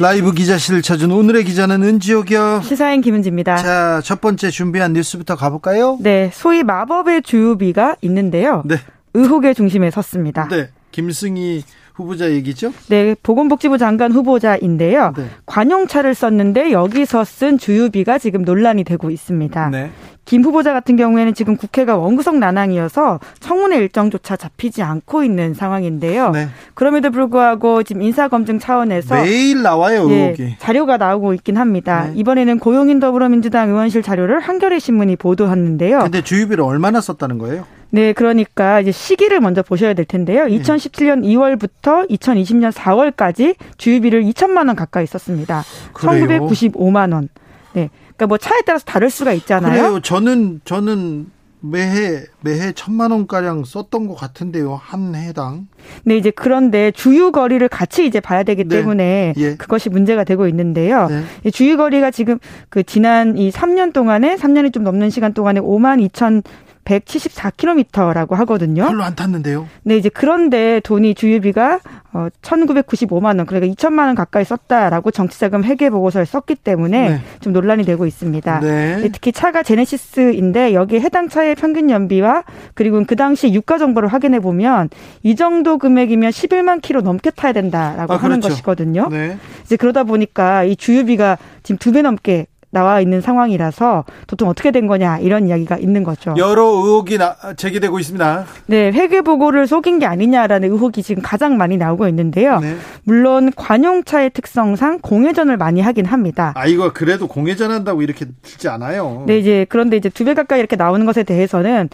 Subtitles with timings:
[0.00, 2.62] 라이브 기자실을 찾은 오늘의 기자는 은지옥이요.
[2.62, 3.56] 시사인 김은지입니다.
[3.56, 5.98] 자, 첫 번째 준비한 뉴스부터 가볼까요?
[6.00, 8.62] 네, 소위 마법의 주유비가 있는데요.
[8.64, 8.76] 네.
[9.14, 10.46] 의혹의 중심에 섰습니다.
[10.48, 10.70] 네.
[10.92, 11.64] 김승희
[11.98, 12.72] 후보자 얘기죠?
[12.88, 15.12] 네, 보건복지부 장관 후보자인데요.
[15.16, 15.24] 네.
[15.46, 19.70] 관용차를 썼는데 여기서 쓴 주유비가 지금 논란이 되고 있습니다.
[19.70, 19.90] 네.
[20.24, 26.30] 김 후보자 같은 경우에는 지금 국회가 원구성 난항이어서 청문회 일정조차 잡히지 않고 있는 상황인데요.
[26.30, 26.48] 네.
[26.74, 32.08] 그럼에도 불구하고 지금 인사검증 차원에서 매일 나와요, 예, 자료가 나오고 있긴 합니다.
[32.08, 32.12] 네.
[32.16, 36.00] 이번에는 고용인 더불어민주당 의원실 자료를 한겨레 신문이 보도했는데요.
[36.00, 37.64] 근데 주유비를 얼마나 썼다는 거예요?
[37.90, 40.44] 네, 그러니까 이제 시기를 먼저 보셔야 될 텐데요.
[40.44, 45.62] 2017년 2월부터 2020년 4월까지 주유비를 2천만 원 가까이 썼습니다.
[45.92, 46.26] 그래요?
[46.26, 47.28] 1995만 원.
[47.72, 47.88] 네.
[48.16, 49.82] 그러니까 뭐 차에 따라서 다를 수가 있잖아요.
[49.82, 50.00] 그래요.
[50.00, 51.30] 저는 저는
[51.60, 55.66] 매해 매해 천만 원 가량 썼던 것 같은데요 한 해당.
[56.04, 58.76] 네 이제 그런데 주유 거리를 같이 이제 봐야 되기 네.
[58.76, 59.56] 때문에 예.
[59.56, 61.08] 그것이 문제가 되고 있는데요.
[61.08, 61.50] 네.
[61.50, 66.44] 주유 거리가 지금 그 지난 이 3년 동안에 3년이 좀 넘는 시간 동안에 5만 2천
[66.88, 68.86] 174km라고 하거든요.
[68.86, 69.68] 별로 안 탔는데요.
[69.82, 71.80] 네, 이제 그런데 돈이 주유비가
[72.14, 77.20] 어 1,995만 원, 그러니까 2천만 원 가까이 썼다라고 정치자금 회계 보고서에 썼기 때문에 네.
[77.40, 78.60] 좀 논란이 되고 있습니다.
[78.60, 78.96] 네.
[78.96, 79.08] 네.
[79.12, 84.88] 특히 차가 제네시스인데 여기에 해당 차의 평균 연비와 그리고 그 당시 유가 정보를 확인해 보면
[85.22, 88.48] 이 정도 금액이면 11만 킬로 넘게 타야 된다라고 아, 하는 그렇죠.
[88.54, 89.08] 것이거든요.
[89.10, 89.36] 네.
[89.64, 94.86] 이제 그러다 보니까 이 주유비가 지금 두 배 넘게 나와 있는 상황이라서 도통 어떻게 된
[94.86, 96.34] 거냐 이런 이야기가 있는 거죠.
[96.36, 98.44] 여러 의혹이 나, 제기되고 있습니다.
[98.66, 102.60] 네, 회계 보고를 속인 게 아니냐라는 의혹이 지금 가장 많이 나오고 있는데요.
[102.60, 102.76] 네.
[103.04, 106.52] 물론 관용차의 특성상 공회전을 많이 하긴 합니다.
[106.56, 109.24] 아 이거 그래도 공회전 한다고 이렇게 들지 않아요.
[109.26, 111.88] 네, 이제 그런데 이제 두 배 가까이 이렇게 나오는 것에 대해서는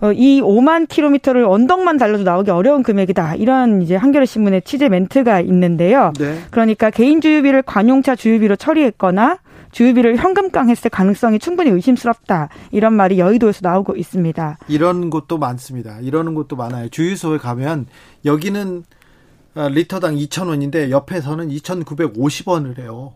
[0.00, 3.34] 어, 이 5만 킬로미터를 언덕만 달려도 나오기 어려운 금액이다.
[3.34, 6.12] 이런 이제 한겨레 신문의 취재 멘트가 있는데요.
[6.18, 6.38] 네.
[6.50, 9.38] 그러니까 개인 주유비를 관용차 주유비로 처리했거나
[9.72, 12.48] 주유비를 현금 깡했을 가능성이 충분히 의심스럽다.
[12.70, 14.58] 이런 말이 여의도에서 나오고 있습니다.
[14.68, 15.98] 이런 곳도 많습니다.
[16.00, 16.88] 이러는 곳도 많아요.
[16.88, 17.86] 주유소에 가면
[18.24, 18.84] 여기는
[19.54, 23.14] 아, 리터당 2,000원인데 옆에서는 2,950원을 해요.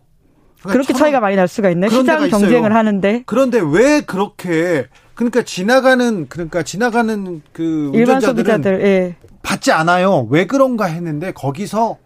[0.60, 1.88] 그러니까 그렇게 차이가 많이 날 수가 있네.
[1.90, 2.74] 시장 경쟁을 있어요.
[2.74, 3.22] 하는데.
[3.26, 9.16] 그런데 왜 그렇게 그러니까 지나가는 그러니까 지나가는 그 일반 소비자들 예.
[9.42, 10.26] 받지 않아요.
[10.30, 11.98] 왜 그런가 했는데 거기서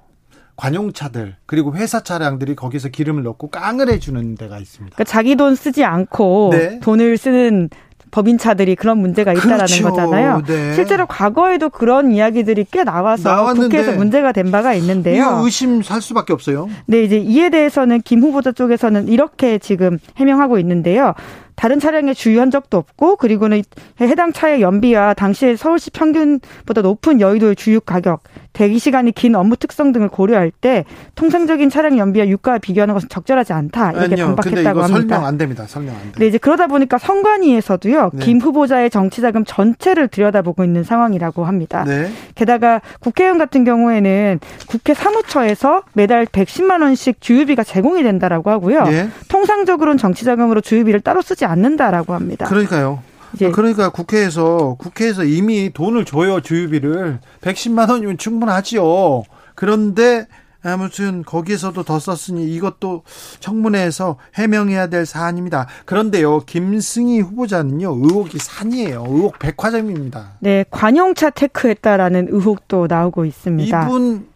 [0.58, 4.96] 관용차들 그리고 회사 차량들이 거기서 기름을 넣고 깡을 해주는 데가 있습니다.
[4.96, 6.80] 그러니까 자기 돈 쓰지 않고 네.
[6.80, 7.70] 돈을 쓰는
[8.10, 9.90] 법인차들이 그런 문제가 있다라는 그렇죠.
[9.90, 10.42] 거잖아요.
[10.46, 10.72] 네.
[10.74, 13.76] 실제로 과거에도 그런 이야기들이 꽤 나와서 나왔는데.
[13.76, 15.42] 국회에서 문제가 된 바가 있는데요.
[15.44, 16.68] 의심 살 수밖에 없어요.
[16.86, 21.14] 네, 이제 이에 대해서는 김 후보자 쪽에서는 이렇게 지금 해명하고 있는데요.
[21.58, 23.62] 다른 차량에 주유한 적도 없고 그리고는
[24.00, 29.90] 해당 차의 연비와 당시의 서울시 평균보다 높은 여의도의 주유 가격, 대기 시간이 긴 업무 특성
[29.90, 30.84] 등을 고려할 때
[31.16, 34.98] 통상적인 차량 연비와 유가와 비교하는 것은 적절하지 않다 이렇게 아니요, 반박했다고 합니다.
[34.98, 35.64] 설명 안 됩니다.
[35.66, 36.20] 설명 안 돼.
[36.20, 38.24] 네, 이제 그러다 보니까 선관위에서도요 네.
[38.24, 41.82] 김 후보자의 정치 자금 전체를 들여다보고 있는 상황이라고 합니다.
[41.84, 42.08] 네.
[42.36, 44.38] 게다가 국회의원 같은 경우에는
[44.68, 48.84] 국회 사무처에서 매달 110만 원씩 주유비가 제공이 된다라고 하고요.
[48.84, 49.08] 네.
[49.28, 52.46] 통상적으로는 정치 자금으로 주유비를 따로 쓰지 않는다라고 합니다.
[52.46, 53.02] 그러니까요.
[53.34, 59.24] 이제 그러니까 국회에서 국회에서 이미 돈을 줘요 주유비를 110만 원이면 충분하지요.
[59.54, 60.26] 그런데
[60.62, 63.02] 아무튼 거기에서도 더 썼으니 이것도
[63.40, 65.68] 청문회에서 해명해야 될 사안입니다.
[65.84, 69.04] 그런데요, 김승희 후보자는요, 의혹이 산이에요.
[69.08, 70.32] 의혹 백화점입니다.
[70.40, 73.86] 네, 관용차 테크했다라는 의혹도 나오고 있습니다.
[73.86, 74.26] 이분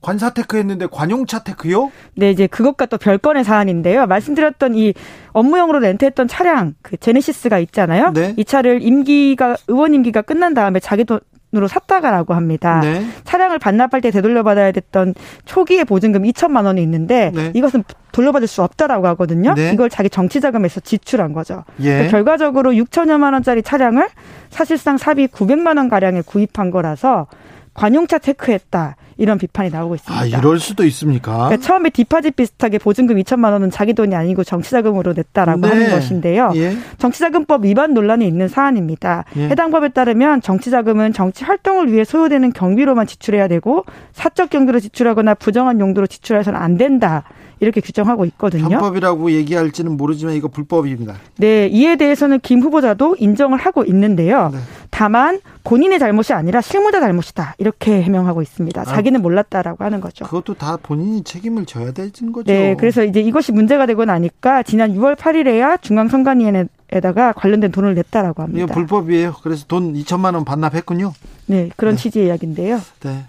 [0.00, 1.90] 관사 테크 했는데 관용차 테크요?
[2.14, 4.06] 네, 이제 그것과 또 별건의 사안인데요.
[4.06, 4.94] 말씀드렸던 이
[5.32, 8.12] 업무용으로 렌트했던 차량, 그 제네시스가 있잖아요.
[8.12, 8.34] 네.
[8.36, 11.20] 이 차를 임기가 의원 임기가 끝난 다음에 자기 돈
[11.52, 12.78] 으로 샀다가라고 합니다.
[12.80, 13.04] 네.
[13.24, 15.14] 차량을 반납할 때 되돌려받아야 됐던
[15.46, 17.50] 초기의 보증금 2천만 원이 있는데 네.
[17.54, 17.82] 이것은
[18.12, 19.54] 돌려받을 수 없다라고 하거든요.
[19.54, 19.72] 네.
[19.72, 21.64] 이걸 자기 정치자금에서 지출한 거죠.
[21.80, 21.88] 예.
[21.88, 24.08] 그러니까 결과적으로 6천여만 원짜리 차량을
[24.50, 27.26] 사실상 사비 900만 원 가량에 구입한 거라서
[27.74, 28.94] 관용차 테크했다.
[29.20, 30.18] 이런 비판이 나오고 있습니다.
[30.18, 31.32] 아, 이럴 수도 있습니까?
[31.48, 35.68] 그러니까 처음에 디파짓 비슷하게 보증금 2천만 원은 자기 돈이 아니고 정치자금으로 냈다라고 네.
[35.68, 36.52] 하는 것인데요.
[36.54, 36.74] 예.
[36.96, 39.26] 정치자금법 위반 논란이 있는 사안입니다.
[39.36, 39.48] 예.
[39.50, 45.80] 해당 법에 따르면 정치자금은 정치 활동을 위해 소요되는 경비로만 지출해야 되고 사적 경비로 지출하거나 부정한
[45.80, 47.24] 용도로 지출해서는 안 된다.
[47.60, 48.70] 이렇게 규정하고 있거든요.
[48.70, 51.16] 편법이라고 얘기할지는 모르지만 이거 불법입니다.
[51.36, 54.48] 네, 이에 대해서는 김 후보자도 인정을 하고 있는데요.
[54.50, 54.58] 네.
[54.88, 55.40] 다만
[55.70, 58.80] 본인의 잘못이 아니라 실무자 잘못이다 이렇게 해명하고 있습니다.
[58.80, 60.24] 아, 자기는 몰랐다라고 하는 거죠.
[60.24, 62.52] 그것도 다 본인이 책임을 져야 되는 거죠.
[62.52, 68.64] 네, 그래서 이제 이것이 문제가 되고 나니까 지난 6월 8일에야 중앙선관위에다가 관련된 돈을 냈다라고 합니다.
[68.64, 69.36] 이거 불법이에요.
[69.44, 71.12] 그래서 돈 2천만 원 반납했군요.
[71.46, 72.02] 네, 그런 네.
[72.02, 72.80] 취지의 이야기인데요.
[73.04, 73.24] 네.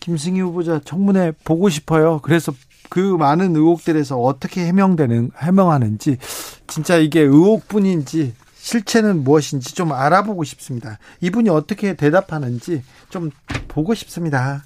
[0.00, 2.20] 김승희 후보자 청문회 보고 싶어요.
[2.22, 2.52] 그래서
[2.90, 6.18] 그 많은 의혹들에서 어떻게 해명되는 해명하는지
[6.66, 8.34] 진짜 이게 의혹뿐인지
[8.66, 10.98] 실체는 무엇인지 좀 알아보고 싶습니다.
[11.20, 13.30] 이분이 어떻게 대답하는지 좀
[13.68, 14.64] 보고 싶습니다.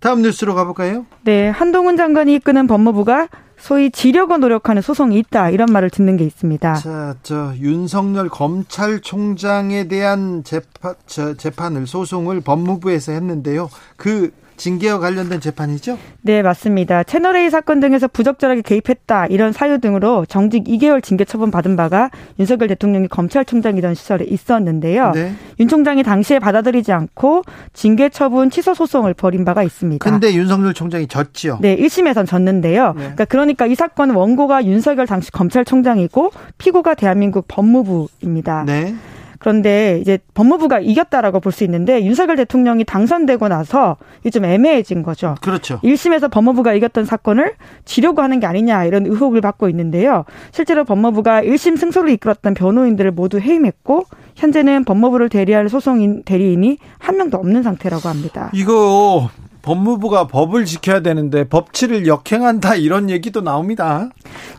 [0.00, 1.06] 다음 뉴스로 가볼까요?
[1.22, 6.74] 네, 한동훈 장관이 이끄는 법무부가 소위 지려고 노력하는 소송이 있다 이런 말을 듣는 게 있습니다.
[6.74, 13.70] 자, 저 윤석열 검찰총장에 대한 재판, 저, 재판을 소송을 법무부에서 했는데요.
[13.96, 15.98] 그 징계와 관련된 재판이죠?
[16.22, 17.02] 네, 맞습니다.
[17.02, 22.68] 채널A 사건 등에서 부적절하게 개입했다 이런 사유 등으로 정직 2개월 징계 처분 받은 바가 윤석열
[22.68, 25.12] 대통령이 검찰총장이던 시절에 있었는데요.
[25.12, 25.34] 네.
[25.60, 30.08] 윤 총장이 당시에 받아들이지 않고 징계 처분 취소 소송을 벌인 바가 있습니다.
[30.08, 31.58] 근데 윤석열 총장이 졌지요?
[31.60, 32.92] 네, 1심에선 졌는데요.
[32.96, 33.02] 네.
[33.02, 38.64] 그러니까, 그러니까 이 사건 원고가 윤석열 당시 검찰총장이고 피고가 대한민국 법무부입니다.
[38.66, 38.94] 네.
[39.42, 45.34] 그런데 이제 법무부가 이겼다라고 볼 수 있는데 윤석열 대통령이 당선되고 나서 이게 좀 애매해진 거죠.
[45.42, 45.80] 그렇죠.
[45.80, 47.54] 1심에서 법무부가 이겼던 사건을
[47.84, 50.24] 지려고 하는 게 아니냐 이런 의혹을 받고 있는데요.
[50.50, 54.04] 실제로 법무부가 1심 승소를 이끌었던 변호인들을 모두 해임했고
[54.36, 58.50] 현재는 법무부를 대리할 소송인 대리인이 한 명도 없는 상태라고 합니다.
[58.54, 59.28] 이거
[59.62, 64.10] 법무부가 법을 지켜야 되는데 법치를 역행한다 이런 얘기도 나옵니다.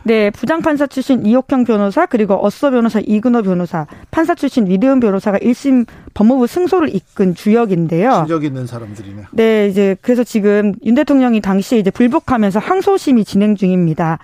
[0.02, 5.86] 네, 부장판사 출신 이옥형 변호사 그리고 어서 변호사 이근호 변호사, 판사 출신 위대은 변호사가 1심
[6.14, 8.24] 법무부 승소를 이끈 주역인데요.
[8.26, 9.22] 실력 있는 사람들이네.
[9.32, 14.18] 네, 이제 그래서 지금 윤 대통령이 당시에 이제 불복하면서 항소심이 진행 중입니다.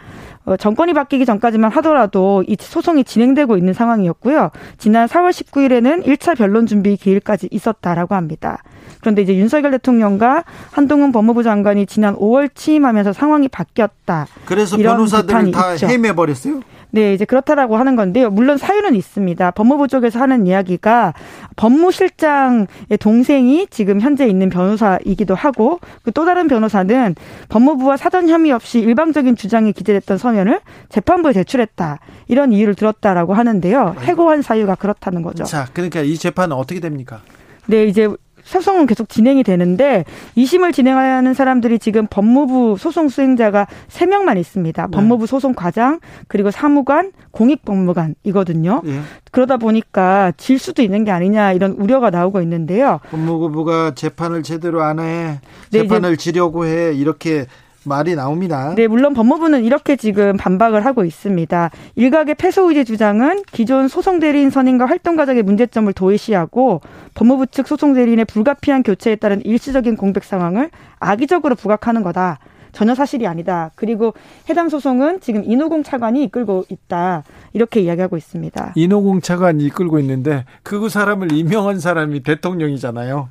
[0.50, 4.50] 어, 정권이 바뀌기 전까지만 하더라도 이 소송이 진행되고 있는 상황이었고요.
[4.78, 8.62] 지난 4월 19일에는 1차 변론 준비 기일까지 있었다라고 합니다.
[9.00, 14.26] 그런데 이제 윤석열 대통령과 한동훈 법무부 장관이 지난 5월 취임하면서 상황이 바뀌었다.
[14.44, 16.60] 그래서 변호사들을 다 해임해 버렸어요?
[16.92, 18.30] 네, 이제 그렇다라고 하는 건데요.
[18.30, 19.50] 물론 사유는 있습니다.
[19.52, 21.14] 법무부 쪽에서 하는 이야기가
[21.56, 27.14] 법무실장의 동생이 지금 현재 있는 변호사이기도 하고 그또 다른 변호사는
[27.48, 31.98] 법무부와 사전 혐의 없이 일방적인 주장이 기재됐던 서면을 재판부에 제출했다.
[32.28, 33.96] 이런 이유를 들었다라고 하는데요.
[34.00, 35.44] 해고한 사유가 그렇다는 거죠.
[35.44, 37.20] 자, 그러니까 이 재판은 어떻게 됩니까?
[37.66, 38.08] 네, 이제
[38.42, 40.04] 소송은 계속 진행이 되는데
[40.36, 44.86] 2심을 진행하는 사람들이 지금 법무부 소송 수행자가 3명만 있습니다.
[44.86, 44.90] 네.
[44.90, 48.82] 법무부 소송 과장 그리고 사무관, 공익법무관이거든요.
[48.84, 49.00] 네.
[49.30, 53.00] 그러다 보니까 질 수도 있는 게 아니냐 이런 우려가 나오고 있는데요.
[53.10, 55.40] 법무부가 재판을 제대로 안 해.
[55.70, 56.92] 네, 재판을 네, 지려고 해.
[56.92, 57.46] 이렇게
[57.84, 58.74] 말이 나옵니다.
[58.76, 61.70] 네, 물론 법무부는 이렇게 지금 반박을 하고 있습니다.
[61.96, 66.82] 일각의 패소 의제 주장은 기존 소송 대리인 선임과 활동 과정의 문제점을 도외시하고
[67.14, 72.38] 법무부 측 소송 대리인의 불가피한 교체에 따른 일시적인 공백 상황을 악의적으로 부각하는 거다.
[72.72, 73.72] 전혀 사실이 아니다.
[73.74, 74.14] 그리고
[74.48, 77.24] 해당 소송은 지금 인호공 차관이 이끌고 있다.
[77.52, 78.74] 이렇게 이야기하고 있습니다.
[78.76, 83.28] 인호공 차관이 이끌고 있는데 그 사람을 임명한 사람이 대통령이잖아요.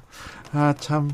[0.52, 1.10] 아, 참.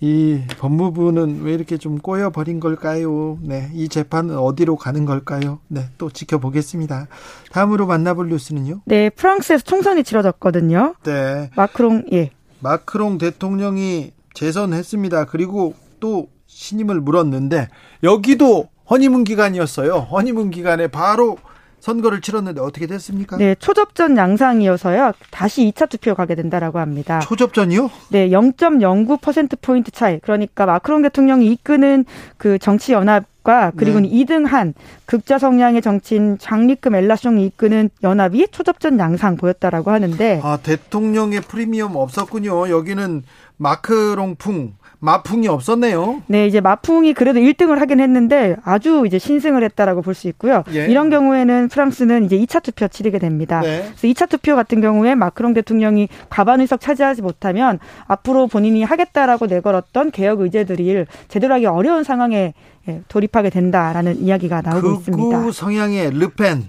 [0.00, 3.38] 이 법무부는 왜 이렇게 좀 꼬여버린 걸까요?
[3.40, 3.70] 네.
[3.74, 5.60] 이 재판은 어디로 가는 걸까요?
[5.68, 5.88] 네.
[5.98, 7.06] 또 지켜보겠습니다.
[7.50, 8.82] 다음으로 만나볼 뉴스는요?
[8.84, 9.08] 네.
[9.10, 10.94] 프랑스에서 총선이 치러졌거든요.
[11.04, 11.50] 네.
[11.56, 12.30] 마크롱, 예.
[12.60, 15.26] 마크롱 대통령이 재선했습니다.
[15.26, 17.68] 그리고 또 신임을 물었는데
[18.02, 19.94] 여기도 허니문 기간이었어요.
[19.94, 21.38] 허니문 기간에 바로
[21.84, 23.36] 선거를 치렀는데 어떻게 됐습니까?
[23.36, 25.12] 네, 초접전 양상이어서요.
[25.30, 27.20] 다시 2차 투표 가게 된다라고 합니다.
[27.20, 27.90] 초접전이요?
[28.08, 30.18] 네, 0.09% 포인트 차이.
[30.20, 32.06] 그러니까 마크롱 대통령이 이끄는
[32.38, 34.08] 그 정치 연합 과 그리고 네.
[34.08, 34.72] 2등 한
[35.04, 42.70] 극자 성향의 정치인 장리크 멜라숑이 이끄는 연합이 초접전 양상 보였다라고 하는데 아, 대통령의 프리미엄 없었군요.
[42.70, 43.22] 여기는
[43.58, 46.22] 마크롱풍 마풍이 없었네요.
[46.28, 50.62] 네, 이제 마풍이 그래도 1등을 하긴 했는데 아주 이제 신승을 했다라고 볼 수 있고요.
[50.72, 50.86] 예.
[50.86, 53.60] 이런 경우에는 프랑스는 이제 2차 투표 치르게 됩니다.
[53.60, 53.82] 네.
[53.96, 60.12] 그래서 2차 투표 같은 경우에 마크롱 대통령이 과반 의석 차지하지 못하면 앞으로 본인이 하겠다라고 내걸었던
[60.12, 62.54] 개혁 의제들이 제대로 하기 어려운 상황에
[62.88, 65.40] 예, 돌입하게 된다라는 이야기가 나오고 있습니다.
[65.40, 66.68] 극우 성향의 르펜,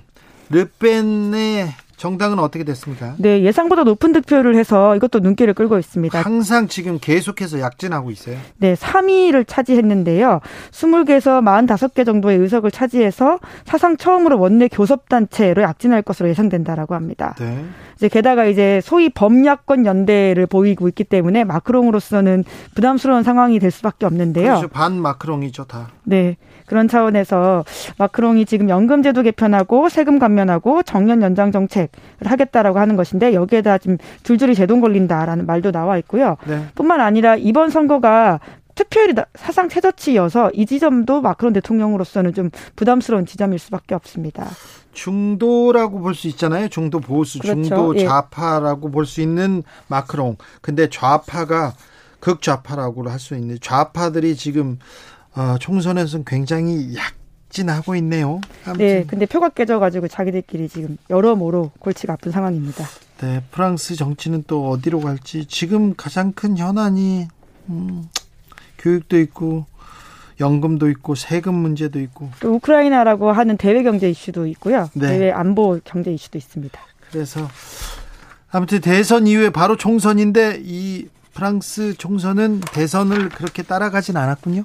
[0.50, 3.16] 르펜의 정당은 어떻게 됐습니까?
[3.18, 6.22] 네, 예상보다 높은 득표를 해서 이것도 눈길을 끌고 있습니다.
[6.22, 8.38] 항상 지금 계속해서 약진하고 있어요.
[8.58, 10.42] 네, 3위를 차지했는데요.
[10.72, 17.36] 20개에서 45개 정도의 의석을 차지해서 사상 처음으로 원내 교섭단체로 약진할 것으로 예상된다라고 합니다.
[17.40, 17.66] 네.
[17.96, 22.44] 이제 게다가 이제 소위 범야권 연대를 보이고 있기 때문에 마크롱으로서는
[22.76, 24.48] 부담스러운 상황이 될 수밖에 없는데요.
[24.48, 24.68] 그렇죠.
[24.68, 25.90] 반 마크롱이죠, 다.
[26.04, 26.38] 네.
[26.66, 27.64] 그런 차원에서
[27.98, 31.90] 마크롱이 지금 연금제도 개편하고 세금 감면하고 정년 연장 정책을
[32.26, 36.38] 하겠다라고 하는 것인데 여기에다 지금 줄줄이 제동 걸린다라는 말도 나와 있고요.
[36.48, 36.66] 네.
[36.74, 38.40] 뿐만 아니라 이번 선거가
[38.74, 44.48] 투표율이 사상 최저치여서 이 지점도 마크론 대통령으로서는 좀 부담스러운 지점일 수밖에 없습니다.
[44.96, 46.68] 중도라고 볼 수 있잖아요.
[46.70, 47.62] 중도 보수, 그렇죠.
[47.62, 48.06] 중도 예.
[48.06, 48.92] 좌파라고 예.
[48.92, 50.38] 볼수 있는 마크롱.
[50.62, 51.76] 근데 좌파가
[52.20, 54.80] 극좌파라고 할 수 있는 좌파들이 지금
[55.36, 58.42] 어, 총선에서는 굉장히 약진하고 있네요.
[58.66, 58.78] 아무튼.
[58.86, 62.84] 네, 근데 표가 깨져가지고 자기들끼리 지금 여러모로 골치가 아픈 상황입니다.
[63.20, 67.28] 네, 프랑스 정치는 또 어디로 갈지 지금 가장 큰 현안이
[67.70, 68.10] 음,
[68.80, 69.66] 교육도 있고
[70.40, 74.90] 연금도 있고 세금 문제도 있고 또 우크라이나라고 하는 대외 경제 이슈도 있고요.
[74.94, 75.08] 네.
[75.08, 76.80] 대외 안보 경제 이슈도 있습니다.
[77.12, 77.48] 그래서
[78.52, 84.64] 아무튼 대선 이후에 바로 총선인데 이 프랑스 총선은 대선을 그렇게 따라가진 않았군요.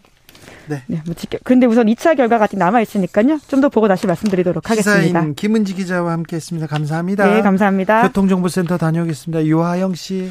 [0.69, 0.83] 네.
[0.87, 1.39] 네, 뭐 지켜.
[1.43, 3.39] 근데 우선 2차 결과가 아직 남아 있으니까요.
[3.49, 5.27] 좀 더 보고 다시 말씀드리도록 하겠습니다.
[5.37, 6.67] 김은지 기자와 함께 했습니다.
[6.69, 7.27] 감사합니다.
[7.27, 8.03] 네, 감사합니다.
[8.03, 9.45] 교통정보센터 다녀오겠습니다.
[9.47, 10.31] 유하영 씨.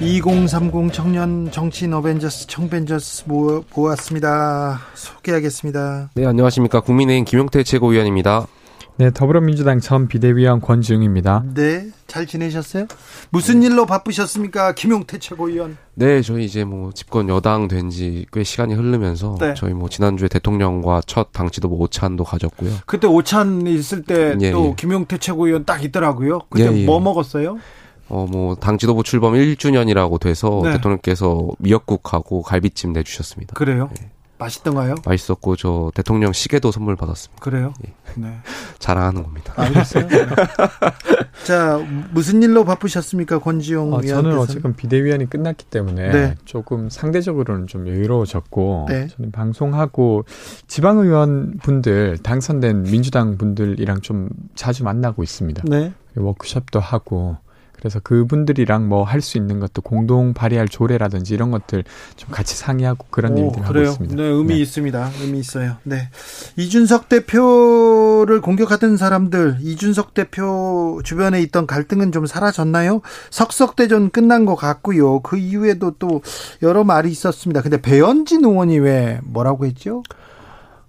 [0.00, 3.24] 2030 청년 정치인 어벤져스 청벤져스
[3.74, 4.80] 모았습니다.
[4.94, 6.10] 소개하겠습니다.
[6.14, 6.80] 네, 안녕하십니까.
[6.80, 8.46] 국민의힘 김용태 최고위원입니다.
[8.96, 11.44] 네, 더불어민주당 전 비대위원 권지웅입니다.
[11.54, 12.86] 네, 잘 지내셨어요?
[13.30, 15.76] 무슨 일로 바쁘셨습니까, 김용태 최고위원?
[15.94, 19.52] 네, 저희 이제 뭐 집권 여당 된 지 꽤 시간이 흐르면서 네.
[19.54, 22.70] 저희 뭐 지난주에 대통령과 첫 당치도 뭐 오찬도 가졌고요.
[22.86, 24.74] 그때 오찬 있을 때또 예, 예.
[24.76, 26.40] 김용태 최고위원 딱 있더라고요.
[26.50, 26.86] 그때 예, 예.
[26.86, 27.58] 뭐 먹었어요?
[28.10, 30.72] 어, 뭐, 당 지도부 출범 1주년이라고 돼서 네.
[30.72, 33.54] 대통령께서 미역국하고 갈비찜 내주셨습니다.
[33.54, 33.88] 그래요?
[33.98, 34.10] 네.
[34.36, 34.96] 맛있던가요?
[35.04, 37.40] 맛있었고, 저 대통령 시계도 선물 받았습니다.
[37.42, 37.72] 그래요?
[37.86, 37.92] 예.
[38.16, 38.40] 네.
[38.78, 39.52] 자랑하는 겁니다.
[39.56, 40.08] 알겠어요.
[40.08, 40.26] 네.
[41.44, 41.78] 자,
[42.10, 46.34] 무슨 일로 바쁘셨습니까, 권지용 어, 저는 어쨌든 비대위원이 끝났기 때문에 네.
[46.46, 49.06] 조금 상대적으로는 좀 여유로워졌고, 네.
[49.08, 50.24] 저는 방송하고
[50.66, 55.62] 지방의원 분들, 당선된 민주당 분들이랑 좀 자주 만나고 있습니다.
[55.66, 55.92] 네.
[56.16, 57.36] 워크숍도 하고,
[57.80, 61.84] 그래서 그분들이랑 뭐 할 수 있는 것도 공동 발의할 조례라든지 이런 것들
[62.16, 64.14] 좀 같이 상의하고 그런 오, 일들 하고 있습니다.
[64.14, 64.60] 네, 의미 네.
[64.60, 65.10] 있습니다.
[65.22, 65.76] 의미 있어요.
[65.82, 66.08] 네.
[66.56, 73.00] 이준석 대표를 공격하던 사람들, 이준석 대표 주변에 있던 갈등은 좀 사라졌나요?
[73.30, 75.20] 석석대전 끝난 것 같고요.
[75.20, 76.22] 그 이후에도 또
[76.62, 77.62] 여러 말이 있었습니다.
[77.62, 80.02] 근데 배현진 의원이 왜 뭐라고 했죠?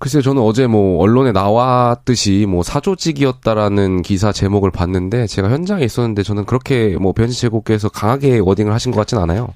[0.01, 6.46] 글쎄요, 저는 어제 뭐 언론에 나왔듯이 뭐 사조직이었다라는 기사 제목을 봤는데 제가 현장에 있었는데 저는
[6.46, 9.50] 그렇게 뭐 변지 제국께서 강하게 워딩을 하신 것 같진 않아요.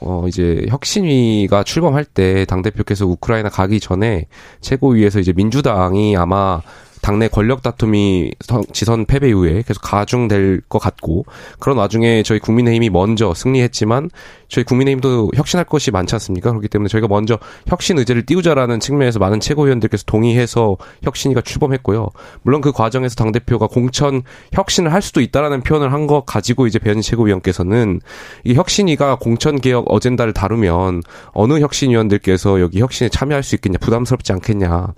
[0.00, 4.26] 어, 이제 혁신위가 출범할 때 당대표께서 우크라이나 가기 전에
[4.60, 6.60] 최고위에서 이제 민주당이 아마
[7.00, 8.32] 당내 권력 다툼이
[8.72, 11.24] 지선 패배 이후에 계속 가중될 것 같고
[11.58, 14.10] 그런 와중에 저희 국민의힘이 먼저 승리했지만
[14.48, 16.50] 저희 국민의힘도 혁신할 것이 많지 않습니까?
[16.50, 17.38] 그렇기 때문에 저희가 먼저
[17.68, 22.08] 혁신 의제를 띄우자라는 측면에서 많은 최고위원들께서 동의해서 혁신이가 출범했고요.
[22.42, 26.78] 물론 그 과정에서 당 대표가 공천 혁신을 할 수도 있다라는 표현을 한 것 가지고 이제
[26.78, 28.00] 배현진 최고위원께서는
[28.44, 31.02] 이 혁신이가 공천 개혁 어젠다를 다루면
[31.32, 34.94] 어느 혁신위원들께서 여기 혁신에 참여할 수 있겠냐 부담스럽지 않겠냐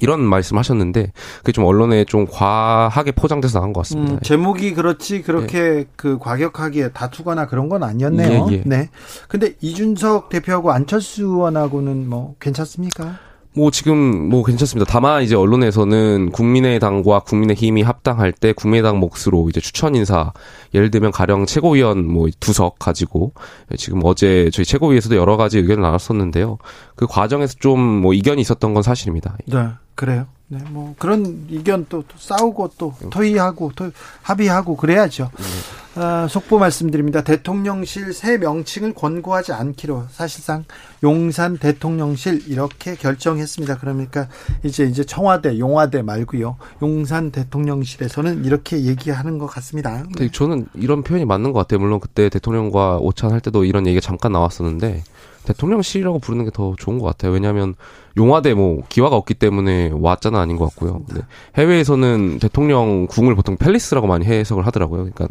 [0.00, 4.14] 이런 말씀하셨는데 그게 좀 언론에 좀 과하게 포장돼서 나온 것 같습니다.
[4.14, 5.84] 음, 제목이 그렇지 그렇게 네.
[5.96, 8.48] 그 과격하게 다투거나 그런 건 아니었네요.
[8.50, 8.62] 예, 예.
[8.64, 8.90] 네.
[9.28, 13.18] 근데 이준석 대표하고 안철수 의원하고는 뭐 괜찮습니까?
[13.56, 14.90] 뭐 지금 뭐 괜찮습니다.
[14.90, 20.32] 다만 이제 언론에서는 국민의당과 국민의힘이 합당할 때 국민의당 몫으로 이제 추천 인사
[20.74, 23.32] 예를 들면 가령 최고위원 뭐 두석 가지고
[23.78, 26.58] 지금 어제 저희 최고위에서도 여러 가지 의견을 나눴었는데요.
[26.96, 29.38] 그 과정에서 좀 뭐 이견이 있었던 건 사실입니다.
[29.46, 30.26] 네, 그래요.
[30.48, 33.90] 네, 뭐 그런 의견 또, 또 싸우고 또 토의하고 또
[34.22, 35.30] 합의하고 그래야죠.
[35.36, 36.00] 네.
[36.00, 37.24] 아, 속보 말씀드립니다.
[37.24, 40.64] 대통령실 새 명칭을 권고하지 않기로 사실상
[41.02, 43.78] 용산 대통령실 이렇게 결정했습니다.
[43.78, 44.28] 그러니까
[44.62, 46.58] 이제 이제 청와대, 용화대 말고요.
[46.82, 50.04] 용산 대통령실에서는 이렇게 얘기하는 것 같습니다.
[50.16, 50.30] 네.
[50.30, 51.80] 저는 이런 표현이 맞는 것 같아요.
[51.80, 55.02] 물론 그때 대통령과 오찬 할 때도 이런 얘기가 잠깐 나왔었는데
[55.46, 57.32] 대통령실이라고 부르는 게 더 좋은 것 같아요.
[57.32, 57.74] 왜냐하면
[58.16, 61.02] 용화대 뭐 기화가 없기 때문에 왔자는 아닌 것 같고요.
[61.06, 61.20] 근데
[61.56, 65.00] 해외에서는 대통령 궁을 보통 팰리스라고 많이 해석을 하더라고요.
[65.00, 65.28] 그러니까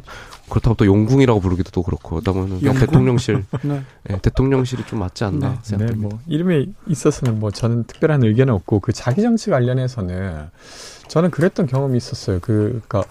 [0.50, 3.82] 그렇다고 또 용궁이라고 부르기도 또 그렇고 그러다 보면 대통령실 네.
[4.04, 5.58] 네, 대통령실이 좀 맞지 않나 네.
[5.64, 5.96] 생각합니다.
[5.96, 10.50] 네, 뭐 이름에 있어서는 뭐 저는 특별한 의견은 없고 그 자기 정치 관련해서는
[11.08, 12.38] 저는 그랬던 경험이 있었어요.
[12.40, 13.04] 그 그러니까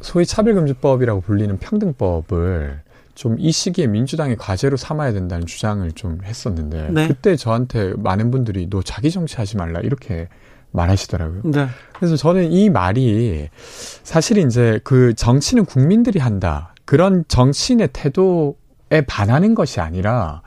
[0.00, 2.82] 소위 차별금지법이라고 불리는 평등법을
[3.14, 7.08] 좀 이 시기에 민주당의 과제로 삼아야 된다는 주장을 좀 했었는데 네.
[7.08, 10.28] 그때 저한테 많은 분들이 너 자기 정치하지 말라 이렇게
[10.72, 11.42] 말하시더라고요.
[11.44, 11.68] 네.
[11.92, 13.48] 그래서 저는 이 말이
[14.02, 16.74] 사실 이제 그 정치는 국민들이 한다.
[16.84, 20.42] 그런 정치인의 태도에 반하는 것이 아니라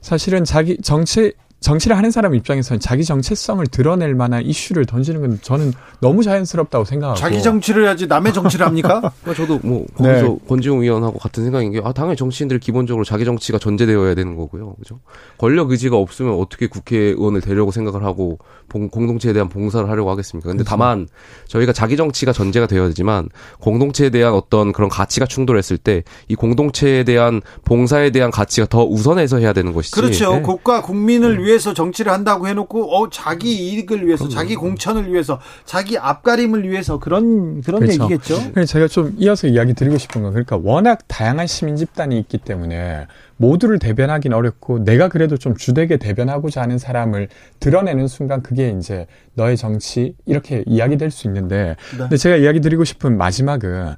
[0.00, 1.32] 사실은 자기 정치
[1.62, 7.18] 정치를 하는 사람 입장에서는 자기 정체성을 드러낼 만한 이슈를 던지는 건 저는 너무 자연스럽다고 생각하고
[7.18, 9.12] 자기 정치를 해야지 남의 정치를 합니까?
[9.22, 10.38] 그러니까 저도 뭐 거기서 네.
[10.48, 14.74] 권지웅 의원하고 같은 생각인 게 아, 당연히 정치인들 기본적으로 자기 정치가 전제되어야 되는 거고요.
[14.74, 15.00] 그죠?
[15.38, 18.38] 권력 의지가 없으면 어떻게 국회의원을 되려고 생각을 하고
[18.68, 20.48] 공동체에 대한 봉사를 하려고 하겠습니까?
[20.48, 20.70] 근데 그렇죠.
[20.70, 21.08] 다만
[21.46, 23.28] 저희가 자기 정치가 전제가 되어야 되지만
[23.60, 29.38] 공동체에 대한 어떤 그런 가치가 충돌했을 때 이 공동체에 대한 봉사에 대한 가치가 더 우선해서
[29.38, 29.94] 해야 되는 것이지.
[29.94, 30.34] 그렇죠.
[30.34, 30.42] 네.
[30.42, 31.44] 국가 국민을 네.
[31.44, 34.34] 위해 서 정치를 한다고 해놓고 어 자기 이익을 위해서, 그럼요.
[34.34, 38.04] 자기 공천을 위해서, 자기 앞가림을 위해서 그런 그런 그렇죠.
[38.04, 38.64] 얘기겠죠.
[38.66, 43.06] 제가 좀 이어서 이야기 드리고 싶은 건 그러니까 워낙 다양한 시민 집단이 있기 때문에
[43.36, 47.28] 모두를 대변하기는 어렵고 내가 그래도 좀 주되게 대변하고자 하는 사람을
[47.60, 51.98] 드러내는 순간 그게 이제 너의 정치 이렇게 이야기될 수 있는데 네.
[51.98, 53.94] 근데 제가 이야기 드리고 싶은 마지막은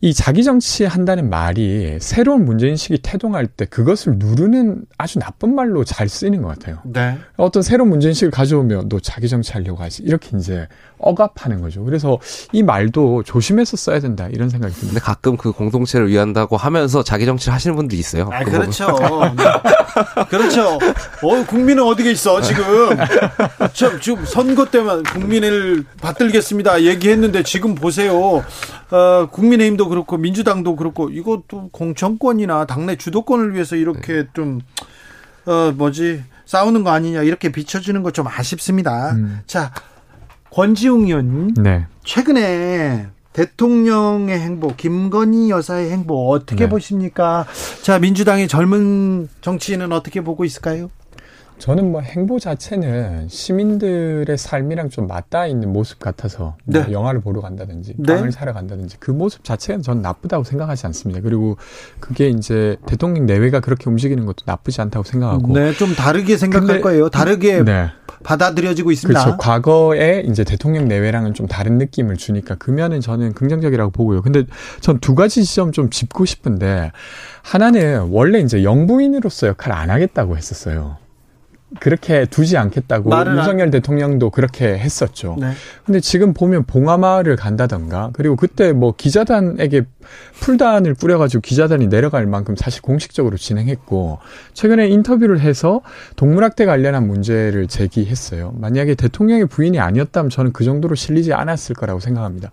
[0.00, 6.08] 이 자기 정치 한다는 말이 새로운 문제인식이 태동할 때 그것을 누르는 아주 나쁜 말로 잘
[6.08, 6.78] 쓰이는 것 같아요.
[6.84, 7.18] 네.
[7.36, 10.02] 어떤 새로운 문제인식을 가져오면 너 자기 정치 하려고 하지.
[10.02, 11.84] 이렇게 이제 억압하는 거죠.
[11.84, 12.18] 그래서
[12.52, 14.94] 이 말도 조심해서 써야 된다 이런 생각이 듭니다.
[14.94, 18.28] 근데 가끔 그 공동체를 위한다고 하면서 자기 정치를 하시는 분들이 있어요.
[18.32, 18.96] 아, 그 그렇죠.
[20.28, 20.78] 그렇죠.
[21.22, 22.64] 어, 국민은 어디에 있어 지금?
[23.72, 28.44] 저, 지금 선거 때만 국민을 받들겠습니다 얘기했는데 지금 보세요.
[28.90, 34.28] 어, 국민의힘도 그렇고 민주당도 그렇고 이것도 공천권이나 당내 주도권을 위해서 이렇게 네.
[34.34, 34.60] 좀
[35.46, 39.12] 어, 뭐지 싸우는 거 아니냐 이렇게 비춰지는 거 좀 아쉽습니다.
[39.12, 39.40] 음.
[39.46, 39.72] 자.
[40.50, 41.54] 권지웅 의원님.
[41.54, 41.86] 네.
[42.04, 46.68] 최근에 대통령의 행보, 김건희 여사의 행보 어떻게 네.
[46.68, 47.44] 보십니까?
[47.82, 50.90] 자, 민주당의 젊은 정치인은 어떻게 보고 있을까요?
[51.58, 56.92] 저는 뭐 행보 자체는 시민들의 삶이랑 좀 맞닿아 있는 모습 같아서 뭐 네.
[56.92, 58.14] 영화를 보러 간다든지 네.
[58.14, 61.20] 빵을 사러 간다든지 그 모습 자체는 저는 나쁘다고 생각하지 않습니다.
[61.20, 61.56] 그리고
[62.00, 66.80] 그게 이제 대통령 내외가 그렇게 움직이는 것도 나쁘지 않다고 생각하고 네, 좀 다르게 생각할 근데,
[66.80, 67.08] 거예요.
[67.08, 67.88] 다르게 네.
[68.24, 69.22] 받아들여지고 있습니다.
[69.22, 69.38] 그렇죠.
[69.38, 74.22] 과거에 이제 대통령 내외랑은 좀 다른 느낌을 주니까 그 면은 저는 긍정적이라고 보고요.
[74.22, 74.44] 근데
[74.80, 76.90] 전 두 가지 지점 좀 짚고 싶은데
[77.42, 80.96] 하나는 원래 이제 영부인으로서 역할을 안 하겠다고 했었어요.
[81.80, 85.36] 그렇게 두지 않겠다고 윤석열 대통령도 그렇게 했었죠.
[85.38, 85.52] 네.
[85.84, 89.82] 근데 지금 보면 봉하마을을 간다던가 그리고 그때 뭐 기자단에게
[90.40, 94.18] 풀단을 뿌려가지고 기자단이 내려갈 만큼 사실 공식적으로 진행했고
[94.52, 95.80] 최근에 인터뷰를 해서
[96.16, 98.54] 동물학대 관련한 문제를 제기했어요.
[98.58, 102.50] 만약에 대통령의 부인이 아니었다면 저는 그 정도로 실리지 않았을 거라고 생각합니다.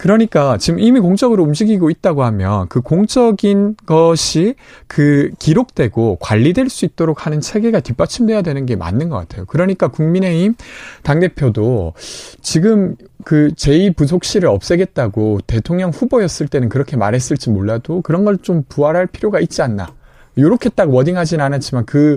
[0.00, 4.54] 그러니까 지금 이미 공적으로 움직이고 있다고 하면 그 공적인 것이
[4.86, 9.44] 그 기록되고 관리될 수 있도록 하는 체계가 뒷받침돼야 되는 게 맞는 것 같아요.
[9.44, 10.54] 그러니까 국민의힘
[11.02, 11.92] 당대표도
[12.40, 19.38] 지금 그 제2부속실을 없애겠다고 대통령 후보였을 때는 그렇게 말했을지 몰라도 그런 걸 좀 부활할 필요가
[19.38, 19.92] 있지 않나.
[20.38, 22.16] 요렇게 딱 워딩하진 않았지만 그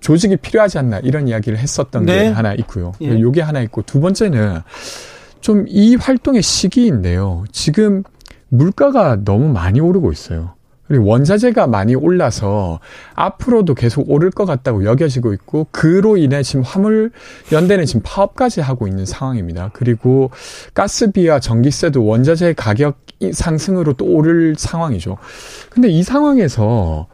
[0.00, 2.24] 조직이 필요하지 않나 이런 이야기를 했었던 네.
[2.24, 2.92] 게 하나 있고요.
[3.00, 3.18] 예.
[3.18, 4.60] 요게 하나 있고 두 번째는
[5.46, 7.44] 좀 이 활동의 시기인데요.
[7.52, 8.02] 지금
[8.48, 10.55] 물가가 너무 많이 오르고 있어요.
[10.88, 12.80] 그리고 원자재가 많이 올라서
[13.14, 17.10] 앞으로도 계속 오를 것 같다고 여겨지고 있고 그로 인해 지금 화물
[17.52, 19.70] 연대는 지금 파업까지 하고 있는 상황입니다.
[19.72, 20.30] 그리고
[20.74, 25.16] 가스비와 전기세도 원자재 가격 상승으로 또 오를 상황이죠.
[25.70, 27.06] 근데 이 상황에서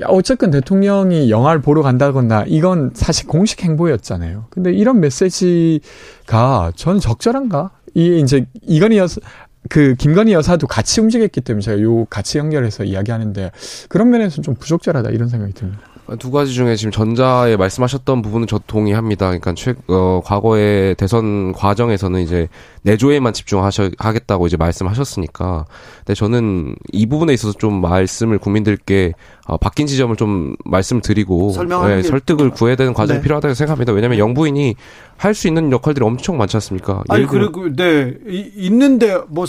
[0.00, 4.46] 야, 어쨌든 대통령이 영화를 보러 간다거나 이건 사실 공식 행보였잖아요.
[4.50, 7.70] 근데 이런 메시지가 저는 적절한가?
[7.94, 9.20] 이게 이제 이건희 여사
[9.68, 13.52] 그 김건희 여사도 같이 움직였기 때문에 제가 요 같이 연결해서 이야기하는데
[13.88, 15.82] 그런 면에서 좀 부적절하다 이런 생각이 듭니다.
[16.18, 19.26] 두 가지 중에 지금 전자에 말씀하셨던 부분은 저 동의합니다.
[19.26, 22.48] 그러니까 최, 어, 과거의 대선 과정에서는 이제
[22.82, 25.66] 내조에만 집중하셔 하겠다고 이제 말씀하셨으니까.
[25.98, 29.12] 근데 저는 이 부분에 있어서 좀 말씀을 국민들께
[29.46, 31.52] 어, 바뀐 지점을 좀 말씀드리고
[31.86, 33.22] 네, 설득을 구해야 되는 과정이 네.
[33.22, 33.92] 필요하다고 생각합니다.
[33.92, 34.74] 왜냐하면 영부인이
[35.16, 37.04] 할 수 있는 역할들이 엄청 많지 않습니까?
[37.08, 39.44] 아니 그리고 네 이, 있는데 뭐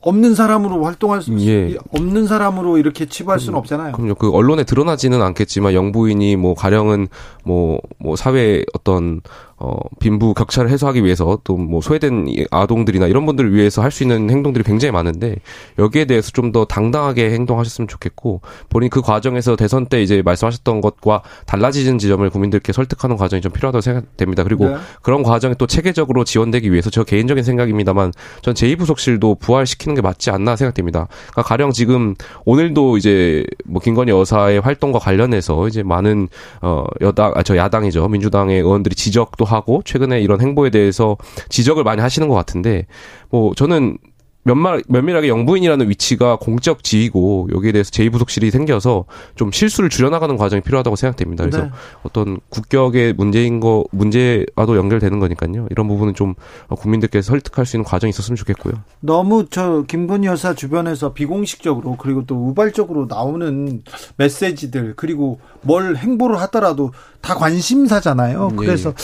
[0.00, 1.76] 없는 사람으로 활동할 수 예.
[1.92, 3.92] 없는 사람으로 이렇게 치부할 수는 없잖아요.
[3.92, 4.14] 그럼요.
[4.14, 7.08] 그 언론에 드러나지는 않겠지만 영부인이 뭐 가령은
[7.44, 9.20] 뭐뭐 뭐 사회 어떤
[9.60, 14.30] 어, 빈부 격차를 해소하기 위해서 또 뭐 소외된 아동들이나 이런 분들을 위해서 할 수 있는
[14.30, 15.36] 행동들이 굉장히 많은데
[15.78, 18.40] 여기에 대해서 좀 더 당당하게 행동하셨으면 좋겠고
[18.70, 23.80] 본인 그 과정에서 대선 때 이제 말씀하셨던 것과 달라지는 지점을 국민들께 설득하는 과정이 좀 필요하다고
[23.82, 24.44] 생각됩니다.
[24.44, 24.76] 그리고 네.
[25.02, 30.56] 그런 과정이 또 체계적으로 지원되기 위해서 저 개인적인 생각입니다만 전 제2부속실도 부활시키는 게 맞지 않나
[30.56, 31.08] 생각됩니다.
[31.32, 32.14] 그러니까 가령 지금
[32.46, 36.28] 오늘도 이제 뭐 김건희 여사의 활동과 관련해서 이제 많은
[36.62, 41.16] 어 여당 아 저 야당이죠 민주당의 의원들이 지적도 하고 최근에 이런 행보에 대해서
[41.48, 42.86] 지적을 많이 하시는 것 같은데
[43.30, 43.98] 뭐 저는
[44.44, 50.96] 면밀, 면밀하게 영부인이라는 위치가 공적 지위고 여기에 대해서 제2부속실이 생겨서 좀 실수를 줄여나가는 과정이 필요하다고
[50.96, 51.44] 생각됩니다.
[51.44, 51.70] 그래서 네.
[52.02, 55.66] 어떤 국격의 문제인 거 문제와도 연결되는 거니까요.
[55.70, 56.34] 이런 부분은 좀
[56.68, 58.74] 국민들께서 설득할 수 있는 과정이 있었으면 좋겠고요.
[59.00, 63.82] 너무 저 김건희 여사 주변에서 비공식적으로 그리고 또 우발적으로 나오는
[64.16, 68.48] 메시지들 그리고 뭘 행보를 하더라도 다 관심사잖아요.
[68.48, 68.66] 음, 예.
[68.66, 68.94] 그래서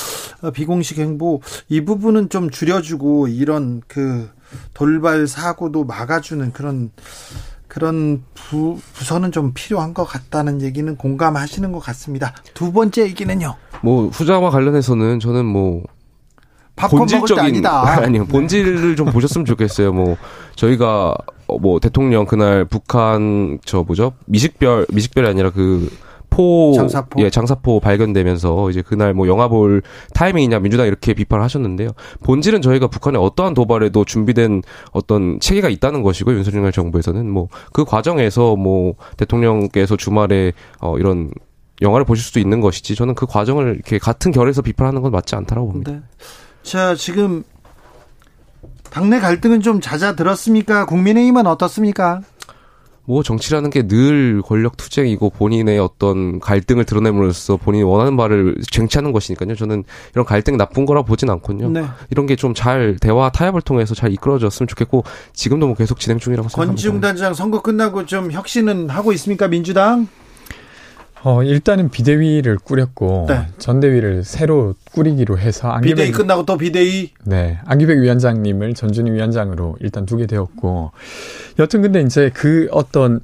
[0.44, 0.51] 예.
[0.51, 4.31] 비공식 행보 이 부분은 좀 줄여주고 이런 그
[4.72, 6.90] 돌발 사고도 막아주는 그런
[7.68, 12.32] 그런 부, 부서는 좀 필요한 것 같다는 얘기는 공감하시는 것 같습니다.
[12.54, 13.56] 두 번째 얘기는요.
[13.82, 15.82] 뭐 후자와 관련해서는 저는 뭐
[16.76, 19.92] 본질적인 아니요 본질을 좀 보셨으면 좋겠어요.
[19.92, 20.16] 뭐
[20.54, 21.16] 저희가
[21.60, 25.90] 뭐 대통령 그날 북한 저 뭐죠 미식별 미식별이 아니라 그
[26.35, 29.83] 장사포, 장사포, 예, 장사포 발견되면서 이제 그날 뭐 영화 볼
[30.14, 31.90] 타이밍이냐 민주당 이렇게 비판을 하셨는데요.
[32.23, 38.57] 본질은 저희가 북한에 어떠한 도발에도 준비된 어떤 체계가 있다는 것이고 윤석열 정부에서는 뭐 그 과정에서
[38.57, 41.31] 뭐 대통령께서 주말에 어 이런
[41.83, 45.68] 영화를 보실 수도 있는 것이지 저는 그 과정을 이렇게 같은 결에서 비판하는 건 맞지 않다라고
[45.68, 45.92] 봅니다.
[45.92, 46.01] 네.
[46.62, 47.42] 자, 지금
[48.90, 50.87] 당내 갈등은 좀 잦아들었습니까?
[50.87, 52.20] 국민의힘은 어떻습니까?
[53.06, 59.54] 뭐 정치라는 게 늘 권력 투쟁이고 본인의 어떤 갈등을 드러냄으로써 본인이 원하는 바를 쟁취하는 것이니까요.
[59.54, 61.68] 저는 이런 갈등이 나쁜 거라 보진 않거든요.
[61.68, 61.84] 네.
[62.10, 66.48] 이런 게 좀 잘 대화 타협을 통해서 잘 이끌어졌으면 좋겠고 지금도 뭐 계속 진행 중이라고
[66.48, 66.72] 생각합니다.
[66.72, 70.08] 권지웅 단장 선거 끝나고 좀 혁신은 하고 있습니까 민주당?
[71.24, 73.46] 어, 일단은 비대위를 꾸렸고 네.
[73.58, 80.04] 전대위를 새로 꾸리기로 해서 안기백, 비대위 끝나고 또 비대위 네 안기백 위원장님을 전준희 위원장으로 일단
[80.04, 80.92] 두게 되었고
[81.58, 83.20] 여튼 근데 이제 그 어떤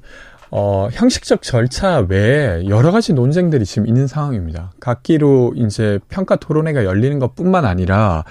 [0.50, 4.72] 어, 형식적 절차 외에 여러 가지 논쟁들이 지금 있는 상황입니다.
[4.80, 8.24] 각기로 이제 평가 토론회가 열리는 것 뿐만 아니라,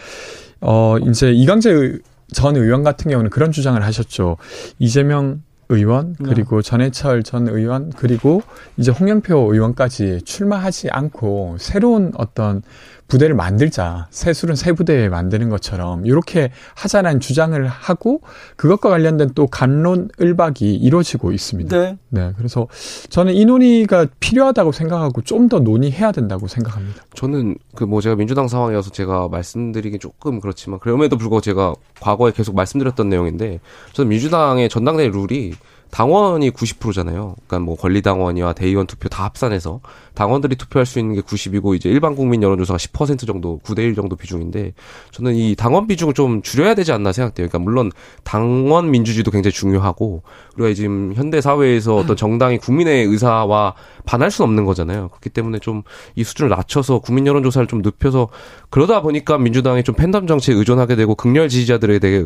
[0.59, 1.99] 어, 이제 이강재
[2.33, 4.35] 전 의원 같은 경우는 그런 주장을 하셨죠.
[4.79, 6.29] 이재명 의원 네.
[6.29, 6.69] 그리고 네.
[6.69, 8.41] 전해철 전 의원 그리고
[8.77, 12.63] 이제 홍영표 의원까지 출마하지 않고 새로운 어떤
[13.09, 18.21] 부대를 만들자 새술은 새 부대 만드는 것처럼 이렇게 하자는 주장을 하고
[18.55, 21.77] 그것과 관련된 또 간론 을박이 이루어지고 있습니다.
[21.77, 21.97] 네.
[22.09, 22.31] 네.
[22.37, 22.67] 그래서
[23.09, 27.01] 저는 이 논의가 필요하다고 생각하고 좀 더 논의해야 된다고 생각합니다.
[27.15, 32.55] 저는 그 뭐 제가 민주당 상황이어서 제가 말씀드리기 조금 그렇지만 그럼에도 불구하고 제가 과거에 계속
[32.55, 33.59] 말씀드렸던 내용인데
[33.93, 35.55] 저는 민주당의 전당대 룰이
[35.91, 37.35] 당원이 90%잖아요.
[37.47, 39.81] 그러니까 뭐 권리당원이와 대의원 투표 다 합산해서
[40.13, 44.15] 당원들이 투표할 수 있는 게 90이고 이제 일반 국민 여론조사가 10% 정도 9대 1 정도
[44.15, 44.73] 비중인데
[45.11, 47.47] 저는 이 당원 비중을 좀 줄여야 되지 않나 생각돼요.
[47.47, 47.91] 그러니까 물론
[48.23, 50.23] 당원 민주주의도 굉장히 중요하고
[50.55, 53.75] 우리가 지금 현대 사회에서 어떤 정당이 국민의 의사와
[54.05, 55.09] 반할 수는 없는 거잖아요.
[55.09, 55.83] 그렇기 때문에 좀
[56.15, 58.29] 이 수준을 낮춰서 국민 여론조사를 좀 눕혀서
[58.69, 62.23] 그러다 보니까 민주당이 좀 팬덤 정치에 의존하게 되고 극렬 지지자들에 대해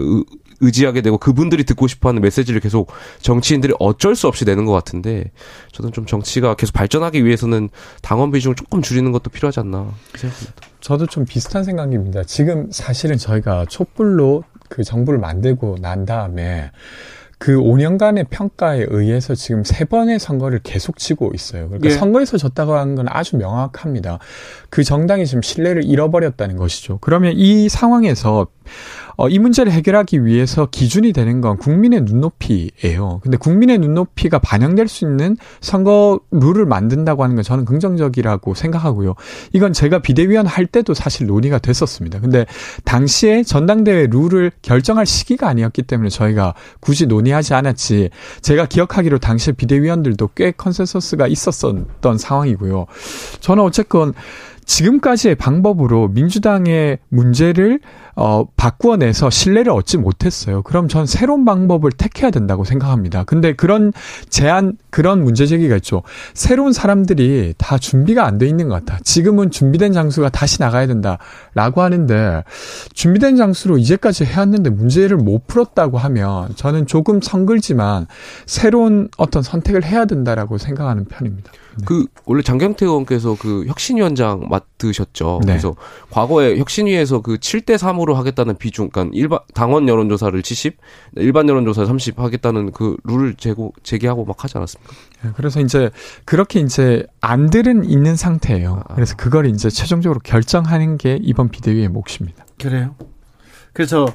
[0.63, 5.31] 의지하게 되고 그분들이 듣고 싶어하는 메시지를 계속 정치인들이 어쩔 수 없이 내는 것 같은데
[5.71, 7.69] 저는 좀 정치가 계속 발전하기 위해서는
[8.01, 10.53] 당원 비중을 조금 줄이는 것도 필요하지 않나 생각합니다.
[10.81, 12.23] 저도 좀 비슷한 생각입니다.
[12.23, 16.71] 지금 사실은 저희가 촛불로 그 정부를 만들고 난 다음에
[17.43, 21.67] 그 5년간의 평가에 의해서 지금 세 번의 선거를 계속 치고 있어요.
[21.67, 21.93] 그러니까 예.
[21.93, 24.19] 선거에서 졌다고 하는 건 아주 명확합니다.
[24.69, 26.99] 그 정당이 지금 신뢰를 잃어버렸다는 것이죠.
[27.01, 28.47] 그러면 이 상황에서
[29.15, 33.19] 어, 이 문제를 해결하기 위해서 기준이 되는 건 국민의 눈높이예요.
[33.23, 39.15] 근데 국민의 눈높이가 반영될 수 있는 선거 룰을 만든다고 하는 건 저는 긍정적이라고 생각하고요.
[39.53, 42.19] 이건 제가 비대위원 할 때도 사실 논의가 됐었습니다.
[42.19, 42.45] 근데
[42.85, 48.09] 당시에 전당대회 룰을 결정할 시기가 아니었기 때문에 저희가 굳이 논의하지 않았지.
[48.41, 52.85] 제가 기억하기로 당시 비대위원들도 꽤 consensus가 있었던 상황이고요.
[53.39, 54.13] 저는 어쨌건
[54.65, 57.79] 지금까지의 방법으로 민주당의 문제를
[58.15, 60.61] 어, 바꾸어내서 신뢰를 얻지 못했어요.
[60.61, 63.23] 그럼 전 새로운 방법을 택해야 된다고 생각합니다.
[63.23, 63.91] 근데 그런
[64.29, 66.03] 제안, 그런 문제 제기가 있죠.
[66.35, 68.99] 새로운 사람들이 다 준비가 안 돼 있는 것 같아.
[69.03, 72.43] 지금은 준비된 장수가 다시 나가야 된다라고 하는데
[72.93, 78.07] 준비된 장수로 이제까지 해왔는데 문제를 못 풀었다고 하면 저는 조금 성글지만
[78.45, 81.51] 새로운 어떤 선택을 해야 된다라고 생각하는 편입니다.
[81.77, 81.85] 네.
[81.85, 85.39] 그 원래 장경태 의원께서 그 혁신위원장 맡으셨죠.
[85.45, 85.53] 네.
[85.53, 85.75] 그래서
[86.09, 90.77] 과거에 혁신위에서 그 7대 3으로 하겠다는 비중, 그러니까 일반 당원 여론조사를 70,
[91.17, 94.93] 일반 여론조사 30 하겠다는 그 룰을 제고 제기하고 막 하지 않았습니까?
[95.23, 95.89] 네, 그래서 이제
[96.25, 98.83] 그렇게 이제 안들은 있는 상태예요.
[98.87, 98.93] 아.
[98.95, 102.45] 그래서 그걸 이제 최종적으로 결정하는 게 이번 비대위의 몫입니다.
[102.61, 102.95] 그래요.
[103.73, 104.05] 그래서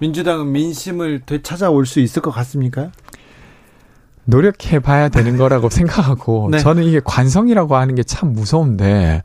[0.00, 2.90] 민주당은 민심을 되찾아올 수 있을 것 같습니까?
[4.26, 6.58] 노력해 봐야 되는 거라고 생각하고 네.
[6.58, 9.22] 저는 이게 관성이라고 하는 게 참 무서운데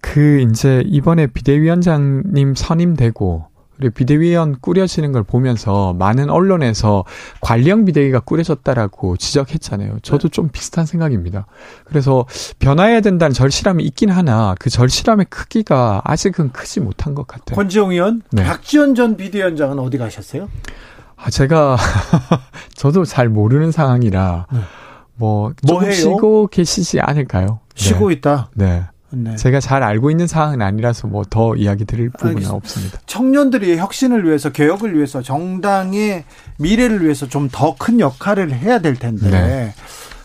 [0.00, 7.04] 그 이제 이번에 비대위원장님 선임되고 그리고 비대위원 꾸려지는 걸 보면서 많은 언론에서
[7.40, 9.98] 관리형 비대위가 꾸려졌다라고 지적했잖아요.
[10.02, 10.32] 저도 네.
[10.32, 11.46] 좀 비슷한 생각입니다.
[11.84, 12.26] 그래서
[12.58, 17.54] 변화해야 된다는 절실함이 있긴 하나 그 절실함의 크기가 아직은 크지 못한 것 같아요.
[17.54, 18.44] 권지영 의원, 네.
[18.44, 20.48] 박지원 전 비대위원장은 어디 가셨어요?
[21.20, 21.76] 아, 제가
[22.74, 24.60] 저도 잘 모르는 상황이라 네.
[25.16, 25.92] 뭐, 뭐 해요?
[25.92, 27.58] 쉬고 계시지 않을까요?
[27.74, 28.14] 쉬고 네.
[28.14, 28.50] 있다.
[28.54, 28.84] 네.
[29.10, 29.36] 네.
[29.36, 32.54] 제가 잘 알고 있는 상황은 아니라서 뭐 더 이야기 드릴 부분은 알겠습니다.
[32.56, 32.98] 없습니다.
[33.06, 36.24] 청년들이 혁신을 위해서 개혁을 위해서 정당의
[36.58, 39.74] 미래를 위해서 좀 더 큰 역할을 해야 될 텐데 네.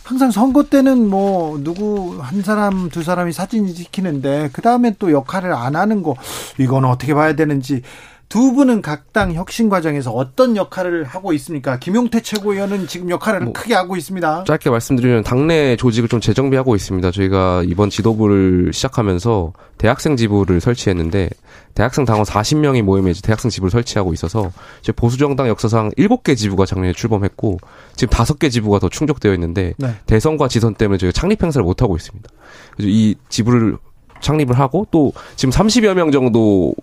[0.03, 5.53] 항상 선거 때는 뭐 누구 한 사람 두 사람이 사진 찍히는데 그 다음에 또 역할을
[5.53, 6.15] 안 하는 거
[6.59, 7.83] 이건 어떻게 봐야 되는지
[8.33, 11.77] 두 분은 각 당 혁신 과정에서 어떤 역할을 하고 있습니까?
[11.77, 14.45] 김용태 최고위원은 지금 역할을 뭐 크게 하고 있습니다.
[14.45, 17.11] 짧게 말씀드리면 당내 조직을 좀 재정비하고 있습니다.
[17.11, 21.29] 저희가 이번 지도부를 시작하면서 대학생 지부를 설치했는데
[21.75, 26.65] 대학생 당원 40명이 모임에 이제 대학생 지부를 설치하고 있어서 이제 보수 정당 역사상 7개 지부가
[26.65, 27.59] 작년에 출범했고
[27.95, 29.93] 지금 5개 지부가 더 충족되어 있는데 네.
[30.07, 32.27] 대선과 지선 때문에 저희가 창립 행사를 못 하고 있습니다.
[32.75, 33.77] 그래서 이 지부를
[34.23, 36.73] 창립을 하고 또 지금 30여 명 정도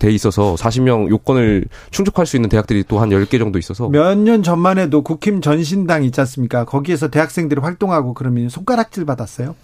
[0.00, 4.42] 돼 있어서 40명 요건을 충족할 수 있는 대학들이 또 한 10개 정도 있어서 몇 년
[4.42, 6.64] 전만 해도 국힘 전신당 있지 않습니까?
[6.64, 9.54] 거기에서 대학생들이 활동하고 그러면 손가락질 받았어요.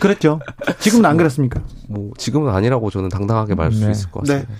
[0.00, 0.38] 그랬죠.
[0.78, 1.60] 지금은 안 그렇습니까?
[1.88, 3.90] 뭐 지금은 아니라고 저는 당당하게 말할 수 네.
[3.90, 4.48] 있을 것 같습니다.
[4.48, 4.54] 네.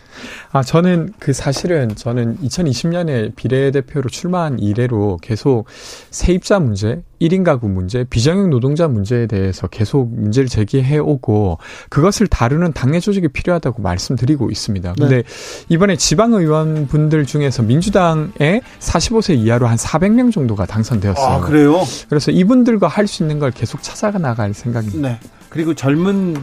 [0.50, 5.66] 아 저는 그 사실은 저는 2020년에 비례대표로 출마한 이래로 계속
[6.10, 12.72] 세입자 문제, 1인 가구 문제, 비정형 노동자 문제에 대해서 계속 문제를 제기해 오고 그것을 다루는
[12.72, 14.92] 당내 조직이 필요하다고 말씀드리고 있습니다.
[14.92, 15.00] 네.
[15.00, 15.22] 근데 네.
[15.68, 21.26] 이번에 지방 의원 분들 중에서 민주당에 45세 이하로 한 400명 정도가 당선되었어요.
[21.26, 21.82] 아, 그래요?
[22.08, 25.08] 그래서 이분들과 할 수 있는 걸 계속 찾아가 나갈 생각입니다.
[25.08, 25.18] 네.
[25.48, 26.36] 그리고 젊은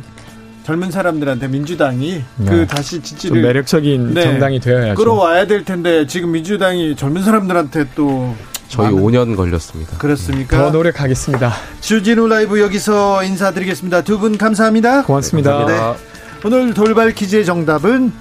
[0.63, 2.45] 젊은 사람들한테 민주당이 네.
[2.49, 4.23] 그 다시 지지를 매력적인 네.
[4.23, 4.95] 정당이 되어야죠.
[4.95, 8.33] 끌어와야 될 텐데 지금 민주당이 젊은 사람들한테 또
[8.67, 9.01] 저희 많은...
[9.03, 9.97] 5년 걸렸습니다.
[9.97, 10.57] 그렇습니까?
[10.57, 11.53] 더 노력하겠습니다.
[11.81, 14.01] 주진우 라이브 여기서 인사드리겠습니다.
[14.01, 15.03] 두 분 감사합니다.
[15.03, 15.65] 고맙습니다.
[15.65, 15.95] 네,
[16.43, 18.11] 오늘 돌발 퀴즈의 정답은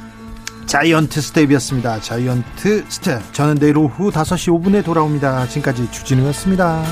[0.66, 2.00] 자이언트 스텝이었습니다.
[2.00, 3.32] 자이언트 스텝.
[3.32, 5.46] 저는 내일 오후 5시 5분에 돌아옵니다.
[5.48, 6.82] 지금까지 주진우였습니다.